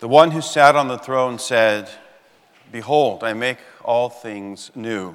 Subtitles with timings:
[0.00, 1.88] The one who sat on the throne said,
[2.72, 5.14] Behold, I make all things new.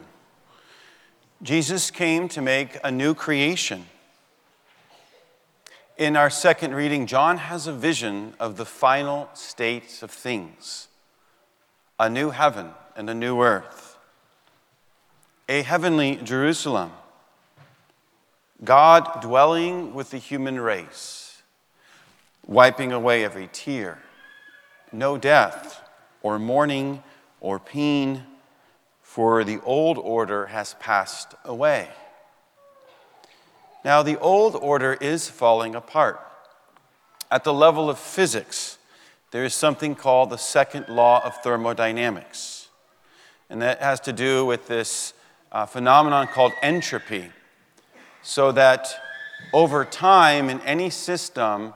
[1.43, 3.85] Jesus came to make a new creation.
[5.97, 10.87] In our second reading, John has a vision of the final state of things
[11.99, 13.97] a new heaven and a new earth,
[15.49, 16.91] a heavenly Jerusalem,
[18.63, 21.41] God dwelling with the human race,
[22.47, 23.99] wiping away every tear,
[24.91, 25.81] no death
[26.21, 27.03] or mourning
[27.39, 28.23] or pain,
[29.01, 31.89] for the old order has passed away.
[33.83, 36.19] Now, the old order is falling apart.
[37.31, 38.77] At the level of physics,
[39.31, 42.67] there is something called the second law of thermodynamics.
[43.49, 45.13] And that has to do with this
[45.51, 47.31] uh, phenomenon called entropy.
[48.21, 48.93] So that
[49.53, 51.73] over time, in any system,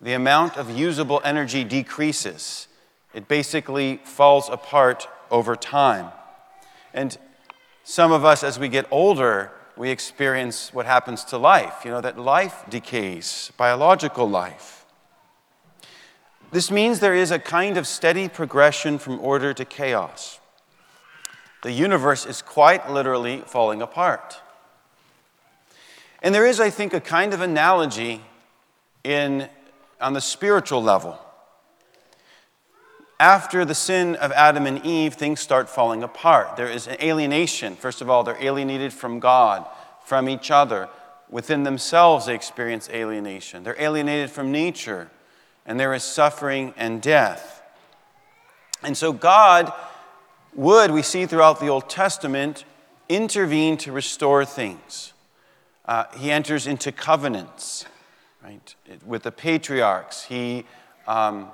[0.00, 2.68] the amount of usable energy decreases.
[3.12, 6.10] It basically falls apart over time.
[6.92, 7.16] And
[7.84, 12.00] some of us, as we get older, we experience what happens to life, you know,
[12.00, 14.86] that life decays, biological life.
[16.52, 20.38] This means there is a kind of steady progression from order to chaos.
[21.62, 24.40] The universe is quite literally falling apart.
[26.22, 28.22] And there is, I think, a kind of analogy
[29.02, 29.48] in,
[30.04, 31.18] on the spiritual level.
[33.18, 36.56] After the sin of Adam and Eve, things start falling apart.
[36.56, 37.74] There is an alienation.
[37.74, 39.66] First of all, they're alienated from God,
[40.04, 40.90] from each other.
[41.30, 43.64] Within themselves, they experience alienation.
[43.64, 45.10] They're alienated from nature,
[45.64, 47.62] and there is suffering and death.
[48.82, 49.72] And so, God
[50.52, 52.66] would, we see throughout the Old Testament,
[53.08, 55.14] intervene to restore things.
[55.86, 57.86] Uh, he enters into covenants,
[58.44, 60.24] right, with the patriarchs.
[60.24, 60.64] He
[61.06, 61.50] um,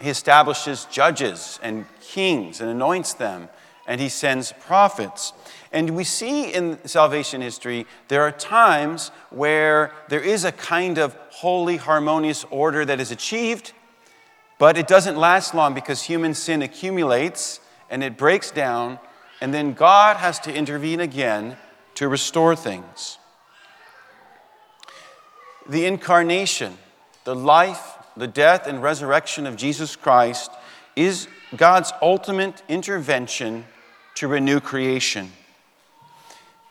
[0.00, 3.48] he establishes judges and kings and anoints them,
[3.86, 5.32] and he sends prophets.
[5.72, 11.16] And we see in salvation history, there are times where there is a kind of
[11.30, 13.72] holy, harmonious order that is achieved,
[14.58, 18.98] but it doesn't last long because human sin accumulates and it breaks down,
[19.40, 21.56] and then God has to intervene again
[21.96, 23.18] to restore things.
[25.68, 26.76] The incarnation,
[27.24, 30.50] the life, the death and resurrection of Jesus Christ
[30.94, 31.26] is
[31.56, 33.64] God's ultimate intervention
[34.16, 35.32] to renew creation.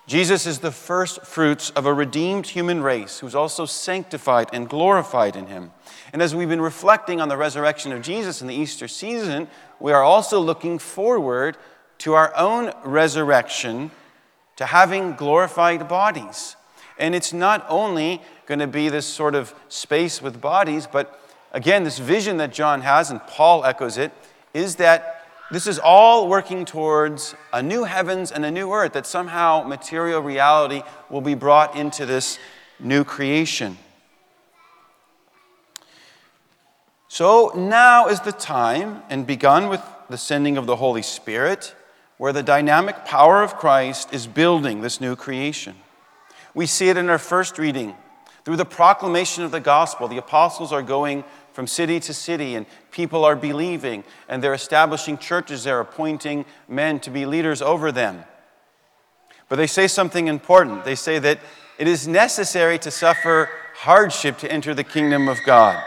[0.05, 5.35] Jesus is the first fruits of a redeemed human race who's also sanctified and glorified
[5.35, 5.71] in him.
[6.11, 9.47] And as we've been reflecting on the resurrection of Jesus in the Easter season,
[9.79, 11.57] we are also looking forward
[11.99, 13.91] to our own resurrection,
[14.57, 16.57] to having glorified bodies.
[16.97, 21.19] And it's not only going to be this sort of space with bodies, but
[21.51, 24.11] again, this vision that John has, and Paul echoes it,
[24.53, 29.05] is that this is all working towards a new heavens and a new earth, that
[29.05, 32.39] somehow material reality will be brought into this
[32.79, 33.77] new creation.
[37.07, 41.75] So now is the time, and begun with the sending of the Holy Spirit,
[42.17, 45.75] where the dynamic power of Christ is building this new creation.
[46.53, 47.95] We see it in our first reading.
[48.45, 52.65] Through the proclamation of the gospel, the apostles are going from city to city, and
[52.91, 58.23] people are believing, and they're establishing churches, they're appointing men to be leaders over them.
[59.49, 60.83] But they say something important.
[60.83, 61.39] They say that
[61.77, 65.83] it is necessary to suffer hardship to enter the kingdom of God.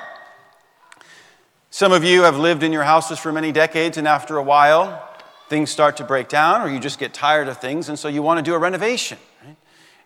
[1.70, 5.06] Some of you have lived in your houses for many decades, and after a while,
[5.48, 8.22] things start to break down, or you just get tired of things, and so you
[8.22, 9.18] want to do a renovation.
[9.44, 9.56] Right?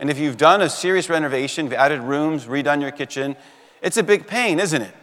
[0.01, 3.37] And if you've done a serious renovation, you've added rooms, redone your kitchen,
[3.83, 4.95] it's a big pain, isn't it?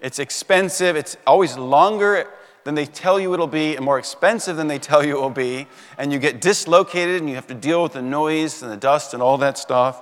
[0.00, 0.94] It's expensive.
[0.94, 2.28] It's always longer
[2.64, 5.30] than they tell you it'll be and more expensive than they tell you it will
[5.30, 5.66] be.
[5.98, 9.14] And you get dislocated and you have to deal with the noise and the dust
[9.14, 10.00] and all that stuff.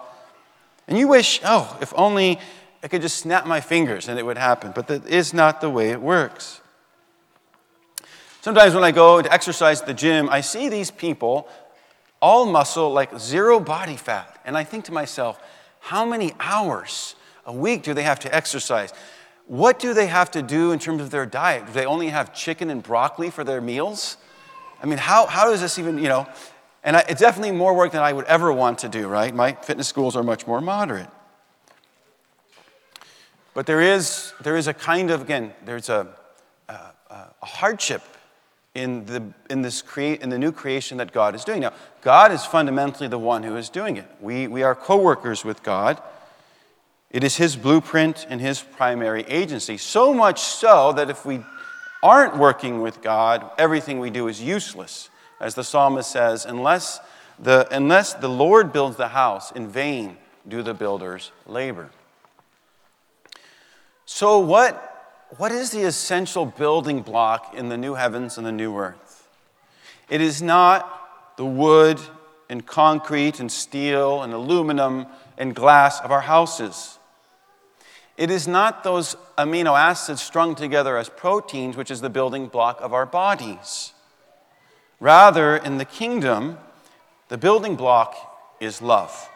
[0.88, 2.40] And you wish, oh, if only
[2.82, 4.72] I could just snap my fingers and it would happen.
[4.74, 6.60] But that is not the way it works.
[8.40, 11.46] Sometimes when I go to exercise at the gym, I see these people,
[12.20, 14.40] all muscle, like zero body fat.
[14.44, 15.40] And I think to myself,
[15.80, 17.14] how many hours
[17.46, 18.92] a week do they have to exercise?
[19.46, 21.66] What do they have to do in terms of their diet?
[21.66, 24.16] Do they only have chicken and broccoli for their meals?
[24.82, 26.28] I mean, how, how does this even, you know?
[26.84, 29.34] And I, it's definitely more work than I would ever want to do, right?
[29.34, 31.08] My fitness schools are much more moderate.
[33.52, 36.06] But there is, there is a kind of, again, there's a,
[36.68, 36.74] a,
[37.10, 38.02] a hardship
[38.74, 41.60] in the, in, this create, in the new creation that God is doing.
[41.60, 41.72] Now,
[42.02, 44.06] God is fundamentally the one who is doing it.
[44.20, 46.00] We, we are co workers with God.
[47.10, 49.76] It is his blueprint and his primary agency.
[49.76, 51.40] So much so that if we
[52.02, 55.10] aren't working with God, everything we do is useless.
[55.40, 57.00] As the psalmist says, unless
[57.38, 61.90] the, unless the Lord builds the house, in vain do the builders labor.
[64.04, 64.89] So, what,
[65.36, 69.28] what is the essential building block in the new heavens and the new earth?
[70.08, 72.00] It is not the wood
[72.48, 75.06] and concrete and steel and aluminum
[75.38, 76.98] and glass of our houses.
[78.16, 82.80] It is not those amino acids strung together as proteins, which is the building block
[82.80, 83.92] of our bodies.
[84.98, 86.58] Rather, in the kingdom,
[87.28, 89.30] the building block is love.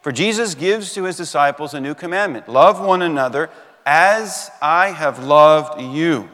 [0.00, 3.50] For Jesus gives to his disciples a new commandment love one another
[3.86, 6.28] as I have loved you.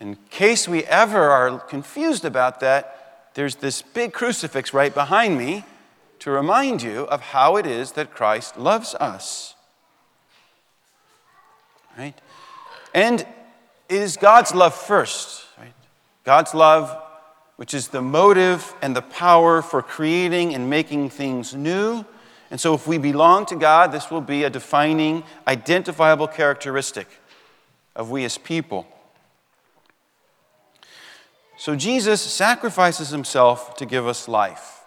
[0.00, 5.64] In case we ever are confused about that, there's this big crucifix right behind me
[6.18, 9.54] to remind you of how it is that Christ loves us.
[11.96, 12.20] Right?
[12.94, 13.26] And it
[13.88, 15.74] is God's love first, right?
[16.24, 16.96] God's love,
[17.56, 22.04] which is the motive and the power for creating and making things new
[22.52, 27.08] and so, if we belong to God, this will be a defining, identifiable characteristic
[27.96, 28.86] of we as people.
[31.56, 34.80] So, Jesus sacrifices himself to give us life.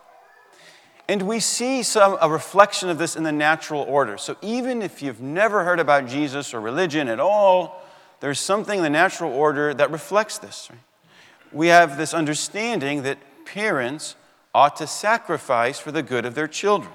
[1.09, 4.19] And we see some, a reflection of this in the natural order.
[4.19, 7.83] So, even if you've never heard about Jesus or religion at all,
[8.19, 10.69] there's something in the natural order that reflects this.
[11.51, 14.15] We have this understanding that parents
[14.53, 16.91] ought to sacrifice for the good of their children.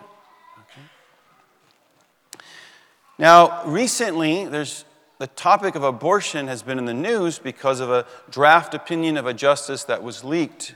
[3.20, 4.86] Now, recently, there's
[5.18, 9.26] the topic of abortion has been in the news because of a draft opinion of
[9.26, 10.74] a justice that was leaked.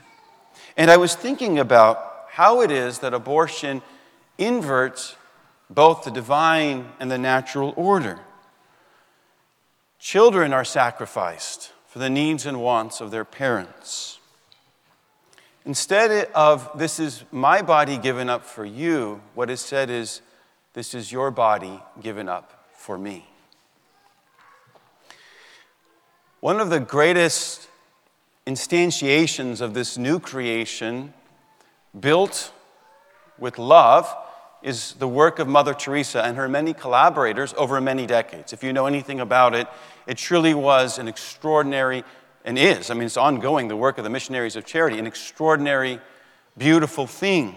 [0.77, 3.81] And I was thinking about how it is that abortion
[4.37, 5.15] inverts
[5.71, 8.19] both the divine and the natural order.
[9.97, 14.19] Children are sacrificed for the needs and wants of their parents.
[15.65, 20.21] Instead of, this is my body given up for you, what is said is,
[20.75, 23.25] this is your body given up for me.
[26.41, 27.69] One of the greatest
[28.45, 31.13] instantiations of this new creation,
[31.97, 32.51] built
[33.39, 34.13] with love,
[34.61, 38.51] is the work of Mother Teresa and her many collaborators over many decades.
[38.51, 39.67] If you know anything about it,
[40.05, 42.03] it truly was an extraordinary,
[42.43, 46.01] and is, I mean, it's ongoing, the work of the missionaries of charity, an extraordinary,
[46.57, 47.55] beautiful thing.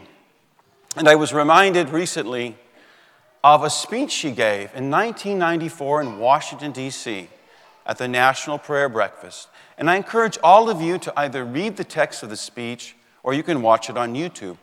[0.96, 2.56] And I was reminded recently
[3.42, 7.28] of a speech she gave in 1994 in Washington, D.C.,
[7.86, 9.48] at the National Prayer Breakfast.
[9.78, 13.32] And I encourage all of you to either read the text of the speech or
[13.32, 14.58] you can watch it on YouTube.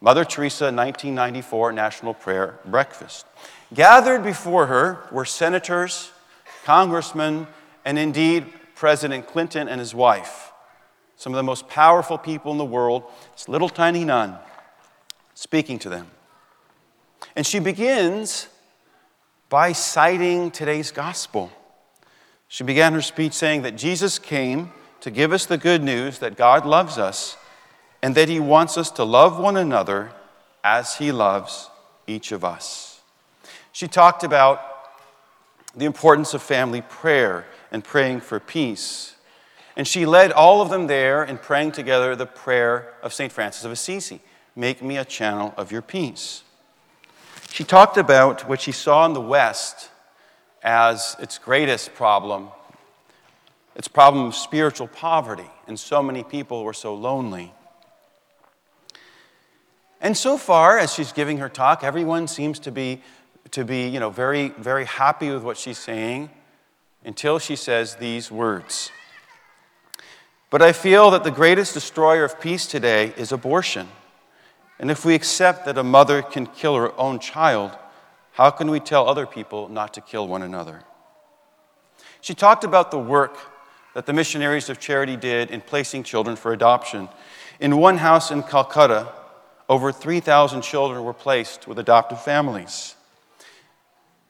[0.00, 3.26] Mother Teresa, 1994 National Prayer Breakfast.
[3.74, 6.10] Gathered before her were senators,
[6.64, 7.46] congressmen,
[7.84, 10.52] and indeed President Clinton and his wife,
[11.16, 14.36] some of the most powerful people in the world, this little tiny nun,
[15.34, 16.10] speaking to them.
[17.36, 18.48] And she begins
[19.48, 21.52] by citing today's gospel.
[22.48, 26.36] She began her speech saying that Jesus came to give us the good news that
[26.36, 27.36] God loves us
[28.02, 30.12] and that he wants us to love one another
[30.64, 31.70] as he loves
[32.06, 33.00] each of us.
[33.72, 34.60] She talked about
[35.74, 39.14] the importance of family prayer and praying for peace.
[39.76, 43.32] And she led all of them there in praying together the prayer of St.
[43.32, 44.20] Francis of Assisi
[44.54, 46.42] Make me a channel of your peace.
[47.52, 49.90] She talked about what she saw in the West
[50.62, 52.48] as its greatest problem
[53.74, 57.52] its problem of spiritual poverty, and so many people were so lonely.
[60.00, 63.00] And so far, as she's giving her talk, everyone seems to be,
[63.52, 66.28] to be you know, very, very happy with what she's saying
[67.04, 68.90] until she says these words.
[70.50, 73.88] But I feel that the greatest destroyer of peace today is abortion.
[74.82, 77.70] And if we accept that a mother can kill her own child,
[78.32, 80.82] how can we tell other people not to kill one another?
[82.20, 83.38] She talked about the work
[83.94, 87.08] that the missionaries of charity did in placing children for adoption.
[87.60, 89.12] In one house in Calcutta,
[89.68, 92.96] over 3,000 children were placed with adoptive families.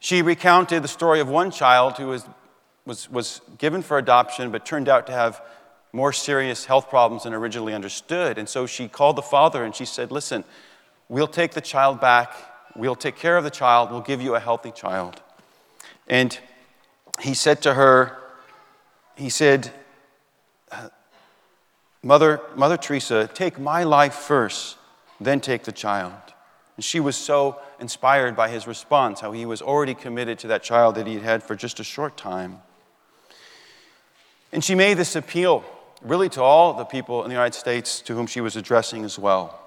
[0.01, 2.27] She recounted the story of one child who was,
[2.85, 5.41] was, was given for adoption but turned out to have
[5.93, 8.39] more serious health problems than originally understood.
[8.39, 10.45] And so she called the father and she said, Listen,
[11.09, 12.35] we'll take the child back,
[12.75, 15.21] we'll take care of the child, we'll give you a healthy child.
[16.09, 16.39] And
[17.21, 18.17] he said to her,
[19.17, 19.71] He said,
[20.71, 20.89] uh,
[22.03, 24.77] Mother, Mother Teresa, take my life first,
[25.21, 26.15] then take the child.
[26.77, 30.63] And she was so inspired by his response, how he was already committed to that
[30.63, 32.61] child that he had had for just a short time.
[34.53, 35.65] And she made this appeal
[36.05, 39.19] really to all the people in the United States to whom she was addressing as
[39.19, 39.59] well.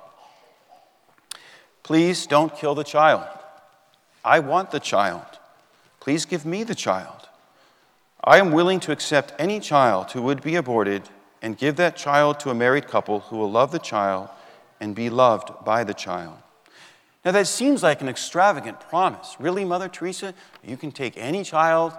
[1.83, 3.27] Please don't kill the child.
[4.23, 5.23] I want the child.
[5.99, 7.29] Please give me the child.
[8.23, 11.03] I am willing to accept any child who would be aborted
[11.41, 14.29] and give that child to a married couple who will love the child
[14.79, 16.37] and be loved by the child.
[17.23, 19.35] Now, that seems like an extravagant promise.
[19.39, 20.33] Really, Mother Teresa?
[20.63, 21.93] You can take any child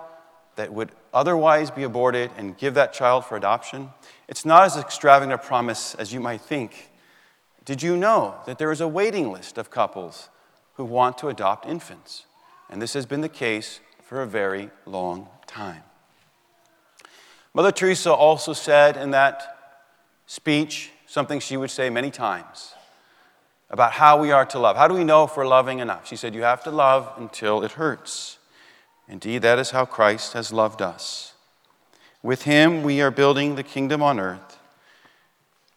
[0.57, 3.91] that would otherwise be aborted and give that child for adoption?
[4.29, 6.91] It's not as extravagant a promise as you might think.
[7.65, 10.29] Did you know that there is a waiting list of couples
[10.75, 12.27] who want to adopt infants?
[12.69, 15.83] And this has been the case for a very long time.
[17.55, 19.79] Mother Teresa also said in that
[20.27, 22.75] speech something she would say many times
[23.71, 24.77] about how we are to love.
[24.77, 26.07] How do we know if we're loving enough?
[26.07, 28.39] She said, You have to love until it hurts.
[29.09, 31.35] Indeed, that is how Christ has loved us.
[32.23, 34.59] With him, we are building the kingdom on earth,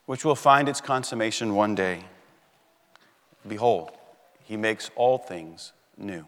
[0.06, 2.06] which will find its consummation one day.
[3.48, 3.92] Behold,
[4.44, 6.26] he makes all things new.